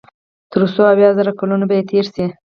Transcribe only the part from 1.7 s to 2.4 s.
ئې تېر شي